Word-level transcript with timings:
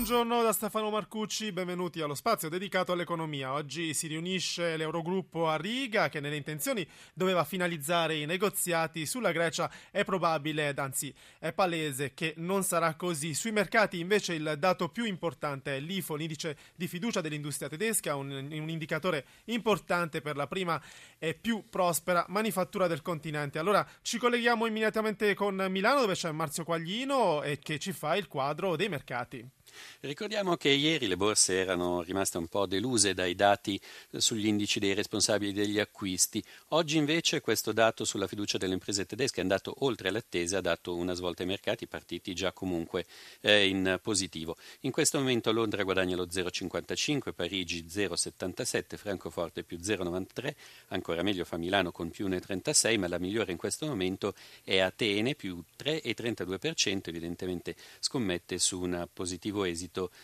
Buongiorno 0.00 0.42
da 0.42 0.54
Stefano 0.54 0.88
Marcucci, 0.88 1.52
benvenuti 1.52 2.00
allo 2.00 2.14
spazio 2.14 2.48
dedicato 2.48 2.90
all'economia. 2.90 3.52
Oggi 3.52 3.92
si 3.92 4.06
riunisce 4.06 4.78
l'Eurogruppo 4.78 5.46
a 5.46 5.56
Riga 5.56 6.08
che 6.08 6.20
nelle 6.20 6.36
intenzioni 6.36 6.88
doveva 7.12 7.44
finalizzare 7.44 8.14
i 8.14 8.24
negoziati 8.24 9.04
sulla 9.04 9.30
Grecia. 9.30 9.70
È 9.90 10.02
probabile, 10.02 10.72
anzi 10.74 11.14
è 11.38 11.52
palese, 11.52 12.14
che 12.14 12.32
non 12.38 12.62
sarà 12.62 12.94
così. 12.94 13.34
Sui 13.34 13.52
mercati 13.52 14.00
invece 14.00 14.32
il 14.32 14.54
dato 14.58 14.88
più 14.88 15.04
importante 15.04 15.76
è 15.76 15.80
l'IFO, 15.80 16.14
l'indice 16.14 16.56
di 16.74 16.88
fiducia 16.88 17.20
dell'industria 17.20 17.68
tedesca, 17.68 18.16
un, 18.16 18.30
un 18.30 18.68
indicatore 18.70 19.26
importante 19.44 20.22
per 20.22 20.34
la 20.34 20.46
prima 20.46 20.80
e 21.18 21.34
più 21.34 21.68
prospera 21.68 22.24
manifattura 22.28 22.86
del 22.86 23.02
continente. 23.02 23.58
Allora 23.58 23.86
ci 24.00 24.16
colleghiamo 24.16 24.64
immediatamente 24.64 25.34
con 25.34 25.56
Milano 25.68 26.00
dove 26.00 26.14
c'è 26.14 26.30
Marzio 26.30 26.64
Quaglino 26.64 27.42
e 27.42 27.58
che 27.58 27.78
ci 27.78 27.92
fa 27.92 28.16
il 28.16 28.28
quadro 28.28 28.76
dei 28.76 28.88
mercati. 28.88 29.46
Ricordiamo 30.00 30.56
che 30.56 30.70
ieri 30.70 31.06
le 31.06 31.16
borse 31.16 31.58
erano 31.58 32.00
rimaste 32.02 32.38
un 32.38 32.46
po' 32.46 32.64
deluse 32.64 33.12
dai 33.12 33.34
dati 33.34 33.78
sugli 34.16 34.46
indici 34.46 34.78
dei 34.78 34.94
responsabili 34.94 35.52
degli 35.52 35.78
acquisti. 35.78 36.42
Oggi 36.68 36.96
invece 36.96 37.40
questo 37.40 37.72
dato 37.72 38.04
sulla 38.04 38.26
fiducia 38.26 38.56
delle 38.56 38.72
imprese 38.72 39.04
tedesche 39.04 39.40
è 39.40 39.42
andato 39.42 39.74
oltre 39.80 40.10
l'attesa, 40.10 40.58
ha 40.58 40.62
dato 40.62 40.96
una 40.96 41.12
svolta 41.14 41.42
ai 41.42 41.48
mercati, 41.48 41.86
partiti 41.86 42.34
già 42.34 42.52
comunque 42.52 43.04
eh, 43.40 43.66
in 43.68 43.98
positivo. 44.00 44.56
In 44.80 44.90
questo 44.90 45.18
momento 45.18 45.52
Londra 45.52 45.82
guadagna 45.82 46.16
lo 46.16 46.26
0,55, 46.26 47.32
Parigi 47.34 47.84
0,77, 47.86 48.96
Francoforte 48.96 49.64
più 49.64 49.76
0,93, 49.76 50.54
ancora 50.88 51.22
meglio 51.22 51.44
fa 51.44 51.58
Milano 51.58 51.92
con 51.92 52.10
più 52.10 52.26
1,36, 52.28 52.98
ma 52.98 53.08
la 53.08 53.18
migliore 53.18 53.52
in 53.52 53.58
questo 53.58 53.86
momento 53.86 54.34
è 54.64 54.78
Atene 54.78 55.34
più 55.34 55.62
3,32%, 55.78 57.00
evidentemente 57.04 57.76
scommette 57.98 58.58
su 58.58 58.80
un 58.80 59.06
positivo 59.12 59.64
esito 59.64 59.79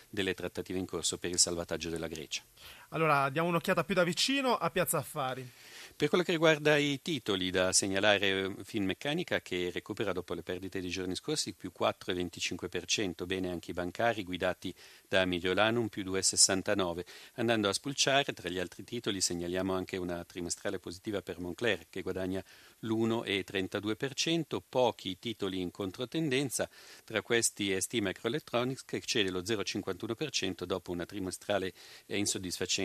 delle 0.09 0.35
trattative 0.35 0.79
in 0.79 0.87
corso 0.87 1.19
per 1.19 1.31
il 1.31 1.39
salvataggio 1.39 1.91
della 1.91 2.09
Grecia. 2.09 2.43
Allora, 2.91 3.29
diamo 3.31 3.49
un'occhiata 3.49 3.83
più 3.83 3.97
da 3.97 4.05
vicino 4.05 4.57
a 4.57 4.71
Piazza 4.71 4.99
Affari. 4.99 5.51
Per 5.97 6.09
quello 6.09 6.23
che 6.23 6.33
riguarda 6.33 6.77
i 6.77 7.01
titoli, 7.03 7.51
da 7.51 7.73
segnalare 7.73 8.55
Finmeccanica 8.63 9.41
che 9.41 9.71
recupera 9.73 10.13
dopo 10.13 10.35
le 10.35 10.43
perdite 10.43 10.81
dei 10.81 10.91
giorni 10.91 11.17
scorsi 11.17 11.55
più 11.55 11.73
4,25%, 11.77 13.25
bene 13.25 13.51
anche 13.51 13.71
i 13.71 13.75
bancari 13.75 14.23
guidati 14.23 14.75
da 15.09 15.25
Mediolanum 15.25 15.89
più 15.89 16.05
2,69%. 16.05 17.05
Andando 17.37 17.69
a 17.69 17.73
spulciare, 17.73 18.33
tra 18.35 18.49
gli 18.51 18.59
altri 18.59 18.85
titoli 18.85 19.21
segnaliamo 19.21 19.75
anche 19.75 19.97
una 19.97 20.23
trimestrale 20.25 20.79
positiva 20.79 21.23
per 21.23 21.41
Moncler 21.41 21.87
che 21.89 22.03
guadagna 22.03 22.45
l'1,32%, 22.81 24.59
pochi 24.69 25.19
titoli 25.19 25.61
in 25.61 25.71
controtendenza, 25.71 26.69
tra 27.05 27.23
questi 27.23 27.75
ST 27.81 27.95
Microelectronics 27.95 28.85
che 28.85 29.01
cede 29.01 29.31
lo 29.31 29.41
0,51% 29.41 30.65
dopo 30.65 30.93
una 30.93 31.07
trimestrale 31.07 31.73
insoddisfacente 32.07 32.76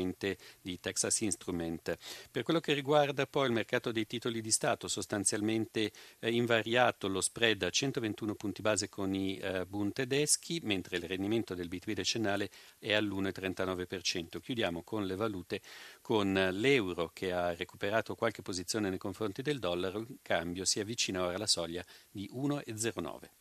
di 0.62 0.80
Texas 0.80 1.20
Instrument. 1.22 1.98
Per 2.30 2.44
quello 2.44 2.60
che 2.60 2.74
riguarda 2.74 3.28
poi 3.28 3.48
il 3.48 3.52
mercato 3.52 3.92
dei 3.92 4.06
titoli 4.06 4.42
di 4.42 4.52
Stato, 4.52 4.88
sostanzialmente 4.88 5.92
eh, 6.20 6.32
invariato 6.32 7.08
lo 7.08 7.22
spread 7.22 7.64
a 7.64 7.70
121 7.70 8.36
punti 8.36 8.62
base 8.62 8.90
con 8.90 9.14
i 9.14 9.38
eh, 9.38 9.66
Bund 9.66 9.94
tedeschi, 9.94 10.60
mentre 10.64 10.98
il 10.98 11.04
rendimento 11.04 11.56
del 11.56 11.68
BTP 11.68 11.92
decennale 11.92 12.50
è 12.80 12.94
all'1,39%. 12.94 14.40
Chiudiamo 14.40 14.84
con 14.84 15.06
le 15.06 15.16
valute, 15.16 15.62
con 16.02 16.34
l'euro 16.34 17.10
che 17.14 17.32
ha 17.32 17.54
recuperato 17.54 18.16
qualche 18.16 18.42
posizione 18.42 18.90
nei 18.90 18.98
confronti 18.98 19.42
del 19.42 19.60
dollaro 19.60 20.00
in 20.00 20.18
cambio 20.22 20.66
si 20.66 20.80
avvicina 20.80 21.24
ora 21.24 21.36
alla 21.36 21.48
soglia 21.48 21.84
di 22.10 22.30
1,09. 22.34 23.41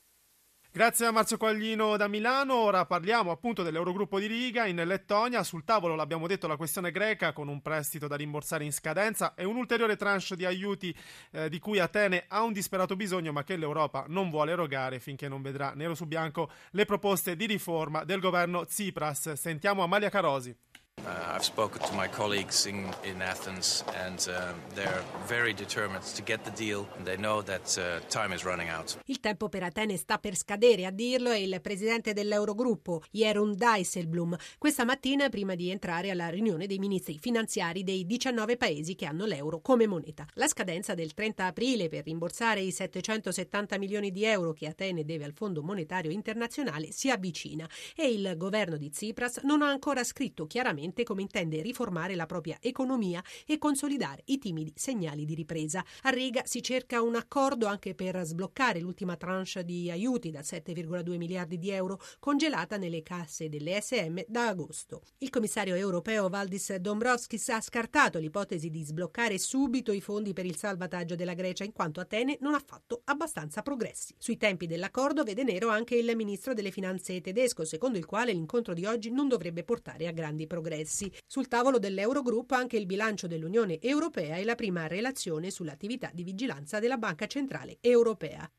Grazie 0.72 1.06
a 1.06 1.10
Marzio 1.10 1.36
Quaglino 1.36 1.96
da 1.96 2.06
Milano. 2.06 2.54
Ora 2.54 2.86
parliamo 2.86 3.32
appunto 3.32 3.64
dell'Eurogruppo 3.64 4.20
di 4.20 4.26
Riga 4.26 4.66
in 4.66 4.76
Lettonia. 4.76 5.42
Sul 5.42 5.64
tavolo 5.64 5.96
l'abbiamo 5.96 6.28
detto 6.28 6.46
la 6.46 6.56
questione 6.56 6.92
greca 6.92 7.32
con 7.32 7.48
un 7.48 7.60
prestito 7.60 8.06
da 8.06 8.14
rimborsare 8.14 8.62
in 8.62 8.72
scadenza 8.72 9.34
e 9.34 9.42
un 9.42 9.56
ulteriore 9.56 9.96
tranche 9.96 10.36
di 10.36 10.44
aiuti 10.44 10.96
eh, 11.32 11.48
di 11.48 11.58
cui 11.58 11.80
Atene 11.80 12.26
ha 12.28 12.42
un 12.42 12.52
disperato 12.52 12.94
bisogno 12.94 13.32
ma 13.32 13.42
che 13.42 13.56
l'Europa 13.56 14.04
non 14.06 14.30
vuole 14.30 14.52
erogare 14.52 15.00
finché 15.00 15.26
non 15.26 15.42
vedrà 15.42 15.72
nero 15.74 15.96
su 15.96 16.06
bianco 16.06 16.48
le 16.70 16.84
proposte 16.84 17.34
di 17.34 17.46
riforma 17.46 18.04
del 18.04 18.20
governo 18.20 18.64
Tsipras. 18.64 19.32
Sentiamo 19.32 19.82
Amalia 19.82 20.08
Carosi. 20.08 20.56
Uh, 21.06 21.34
I've 21.34 21.44
spoken 21.44 21.80
to 21.80 21.94
my 21.94 22.08
colleagues 22.08 22.66
in, 22.66 22.86
in 23.04 23.22
Athens, 23.22 23.84
and 24.04 24.28
uh, 24.28 24.52
they're 24.74 25.02
very 25.26 25.54
determined 25.54 26.02
to 26.14 26.22
get 26.22 26.44
the 26.44 26.50
deal, 26.50 26.86
they 27.04 27.16
know 27.16 27.42
that 27.42 27.78
uh, 27.78 28.00
time 28.08 28.34
is 28.34 28.44
running 28.44 28.68
out. 28.68 28.98
Il 29.06 29.20
tempo 29.20 29.48
per 29.48 29.62
Atene 29.62 29.96
sta 29.96 30.18
per 30.18 30.36
scadere, 30.36 30.84
a 30.84 30.90
dirlo 30.90 31.30
è 31.30 31.38
il 31.38 31.60
presidente 31.62 32.12
dell'Eurogruppo, 32.12 33.02
Jeroen 33.10 33.54
Dijsselbloem, 33.54 34.36
questa 34.58 34.84
mattina 34.84 35.28
prima 35.30 35.54
di 35.54 35.70
entrare 35.70 36.10
alla 36.10 36.28
riunione 36.28 36.66
dei 36.66 36.78
ministri 36.78 37.18
finanziari 37.18 37.82
dei 37.82 38.04
19 38.04 38.56
paesi 38.56 38.94
che 38.94 39.06
hanno 39.06 39.24
l'euro 39.24 39.60
come 39.60 39.86
moneta. 39.86 40.26
La 40.34 40.48
scadenza 40.48 40.94
del 40.94 41.14
30 41.14 41.46
aprile 41.46 41.88
per 41.88 42.04
rimborsare 42.04 42.60
i 42.60 42.72
770 42.72 43.78
milioni 43.78 44.10
di 44.10 44.24
euro 44.24 44.52
che 44.52 44.66
Atene 44.66 45.04
deve 45.04 45.24
al 45.24 45.32
Fondo 45.32 45.62
Monetario 45.62 46.10
Internazionale 46.10 46.92
si 46.92 47.10
avvicina 47.10 47.68
e 47.96 48.12
il 48.12 48.34
governo 48.36 48.76
di 48.76 48.90
Tsipras 48.90 49.38
non 49.44 49.62
ha 49.62 49.68
ancora 49.68 50.04
scritto 50.04 50.46
chiaramente 50.46 50.88
chiaramente 50.90 51.04
come 51.04 51.22
intende 51.22 51.62
riformare 51.62 52.14
la 52.14 52.26
propria 52.26 52.58
economia 52.60 53.22
e 53.46 53.58
consolidare 53.58 54.22
i 54.26 54.38
timidi 54.38 54.72
segnali 54.74 55.24
di 55.24 55.34
ripresa. 55.34 55.84
A 56.02 56.10
Riga 56.10 56.42
si 56.44 56.62
cerca 56.62 57.02
un 57.02 57.16
accordo 57.16 57.66
anche 57.66 57.94
per 57.94 58.20
sbloccare 58.24 58.80
l'ultima 58.80 59.16
tranche 59.16 59.28
di 59.64 59.90
aiuti 59.90 60.30
da 60.30 60.40
7,2 60.40 61.16
miliardi 61.16 61.58
di 61.58 61.70
euro 61.70 61.98
congelata 62.18 62.76
nelle 62.76 63.02
casse 63.02 63.48
delle 63.48 63.80
SM 63.80 64.20
da 64.26 64.48
agosto. 64.48 65.02
Il 65.18 65.30
commissario 65.30 65.74
europeo 65.74 66.28
Valdis 66.28 66.74
Dombrovskis 66.74 67.48
ha 67.50 67.60
scartato 67.60 68.18
l'ipotesi 68.18 68.70
di 68.70 68.82
sbloccare 68.82 69.38
subito 69.38 69.92
i 69.92 70.00
fondi 70.00 70.32
per 70.32 70.44
il 70.44 70.56
salvataggio 70.56 71.14
della 71.14 71.34
Grecia 71.34 71.64
in 71.64 71.72
quanto 71.72 72.00
Atene 72.00 72.36
non 72.40 72.54
ha 72.54 72.62
fatto 72.64 73.02
abbastanza 73.04 73.62
progressi. 73.62 74.14
Sui 74.18 74.36
tempi 74.36 74.66
dell'accordo 74.66 75.22
vede 75.22 75.42
nero 75.44 75.68
anche 75.68 75.94
il 75.94 76.14
ministro 76.16 76.52
delle 76.52 76.70
finanze 76.70 77.20
tedesco, 77.20 77.64
secondo 77.64 77.98
il 77.98 78.06
quale 78.06 78.32
l'incontro 78.32 78.74
di 78.74 78.84
oggi 78.84 79.10
non 79.10 79.28
dovrebbe 79.28 79.64
portare 79.64 80.06
a 80.06 80.12
grandi 80.12 80.46
progressi 80.46 80.79
interessi. 80.80 81.12
Sul 81.26 81.48
tavolo 81.48 81.78
dell'Eurogruppo 81.78 82.54
anche 82.54 82.76
il 82.76 82.86
bilancio 82.86 83.26
dell'Unione 83.26 83.80
Europea 83.80 84.36
e 84.36 84.44
la 84.44 84.54
prima 84.54 84.86
relazione 84.86 85.50
sull'attività 85.50 86.10
di 86.12 86.24
vigilanza 86.24 86.78
della 86.78 86.96
Banca 86.96 87.26
Centrale 87.26 87.78
Europea. 87.80 88.50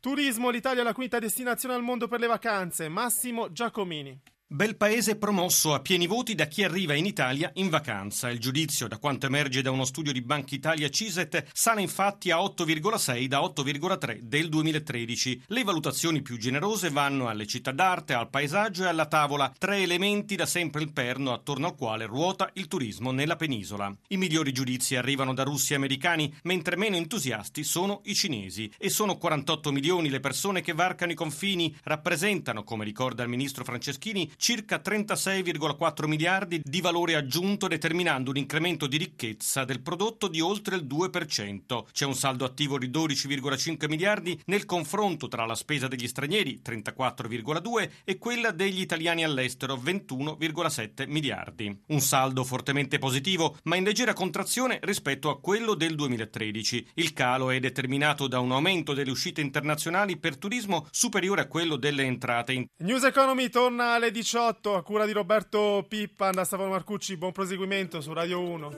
Turismo, 0.00 0.50
l'Italia 0.50 0.82
è 0.82 0.84
la 0.84 0.94
quinta 0.94 1.18
destinazione 1.18 1.74
al 1.74 1.82
mondo 1.82 2.06
per 2.08 2.20
le 2.20 2.26
vacanze. 2.26 2.88
Massimo 2.88 3.52
Giacomini. 3.52 4.18
Bel 4.50 4.78
paese 4.78 5.16
promosso 5.16 5.74
a 5.74 5.80
pieni 5.80 6.06
voti 6.06 6.34
da 6.34 6.46
chi 6.46 6.64
arriva 6.64 6.94
in 6.94 7.04
Italia 7.04 7.50
in 7.56 7.68
vacanza. 7.68 8.30
Il 8.30 8.38
giudizio, 8.38 8.88
da 8.88 8.96
quanto 8.96 9.26
emerge 9.26 9.60
da 9.60 9.70
uno 9.70 9.84
studio 9.84 10.10
di 10.10 10.22
Banca 10.22 10.54
Italia 10.54 10.88
Ciset, 10.88 11.50
sale 11.52 11.82
infatti 11.82 12.30
a 12.30 12.38
8,6 12.38 13.26
da 13.26 13.40
8,3 13.40 14.20
del 14.20 14.48
2013. 14.48 15.42
Le 15.48 15.64
valutazioni 15.64 16.22
più 16.22 16.38
generose 16.38 16.88
vanno 16.88 17.28
alle 17.28 17.46
città 17.46 17.72
d'arte, 17.72 18.14
al 18.14 18.30
paesaggio 18.30 18.84
e 18.84 18.88
alla 18.88 19.04
tavola, 19.04 19.52
tre 19.58 19.82
elementi 19.82 20.34
da 20.34 20.46
sempre 20.46 20.80
il 20.80 20.94
perno 20.94 21.34
attorno 21.34 21.66
al 21.66 21.74
quale 21.74 22.06
ruota 22.06 22.48
il 22.54 22.68
turismo 22.68 23.10
nella 23.10 23.36
penisola. 23.36 23.94
I 24.08 24.16
migliori 24.16 24.52
giudizi 24.52 24.96
arrivano 24.96 25.34
da 25.34 25.42
russi 25.42 25.74
e 25.74 25.76
americani, 25.76 26.34
mentre 26.44 26.76
meno 26.76 26.96
entusiasti 26.96 27.64
sono 27.64 28.00
i 28.04 28.14
cinesi. 28.14 28.72
E 28.78 28.88
sono 28.88 29.18
48 29.18 29.70
milioni 29.72 30.08
le 30.08 30.20
persone 30.20 30.62
che 30.62 30.72
varcano 30.72 31.12
i 31.12 31.14
confini, 31.14 31.76
rappresentano, 31.82 32.64
come 32.64 32.86
ricorda 32.86 33.22
il 33.22 33.28
ministro 33.28 33.62
Franceschini, 33.62 34.36
circa 34.38 34.80
36,4 34.82 36.06
miliardi 36.06 36.60
di 36.62 36.80
valore 36.80 37.16
aggiunto 37.16 37.66
determinando 37.66 38.30
un 38.30 38.36
incremento 38.36 38.86
di 38.86 38.96
ricchezza 38.96 39.64
del 39.64 39.82
prodotto 39.82 40.28
di 40.28 40.40
oltre 40.40 40.76
il 40.76 40.86
2%. 40.86 41.84
C'è 41.92 42.04
un 42.04 42.14
saldo 42.14 42.44
attivo 42.44 42.78
di 42.78 42.88
12,5 42.88 43.88
miliardi 43.88 44.40
nel 44.46 44.64
confronto 44.64 45.26
tra 45.26 45.44
la 45.44 45.56
spesa 45.56 45.88
degli 45.88 46.06
stranieri 46.06 46.62
34,2 46.64 47.90
e 48.04 48.18
quella 48.18 48.52
degli 48.52 48.80
italiani 48.80 49.24
all'estero 49.24 49.74
21,7 49.74 51.08
miliardi. 51.08 51.76
Un 51.88 52.00
saldo 52.00 52.44
fortemente 52.44 52.98
positivo 52.98 53.56
ma 53.64 53.74
in 53.74 53.84
leggera 53.84 54.12
contrazione 54.12 54.78
rispetto 54.82 55.30
a 55.30 55.40
quello 55.40 55.74
del 55.74 55.96
2013. 55.96 56.90
Il 56.94 57.12
calo 57.12 57.50
è 57.50 57.58
determinato 57.58 58.28
da 58.28 58.38
un 58.38 58.52
aumento 58.52 58.94
delle 58.94 59.10
uscite 59.10 59.40
internazionali 59.40 60.16
per 60.16 60.36
turismo 60.36 60.86
superiore 60.92 61.40
a 61.42 61.48
quello 61.48 61.74
delle 61.74 62.04
entrate. 62.04 62.68
News 62.78 63.02
Economy 63.02 63.48
torna 63.48 63.94
alle 63.94 64.12
18 64.12 64.26
18 64.28 64.74
a 64.74 64.82
cura 64.82 65.06
di 65.06 65.12
Roberto 65.12 65.86
Pippa, 65.88 66.30
da 66.32 66.44
Stefano 66.44 66.68
Marcucci, 66.68 67.16
buon 67.16 67.32
proseguimento 67.32 68.02
su 68.02 68.12
Radio 68.12 68.42
1. 68.42 68.70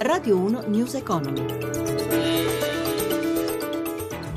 Radio 0.00 0.36
1 0.36 0.64
News 0.66 0.92
Economy. 0.92 2.27